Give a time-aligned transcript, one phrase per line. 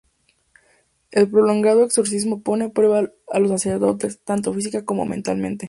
[1.11, 5.59] El prolongado exorcismo pone a prueba a los sacerdotes, tanto física como mentalmente.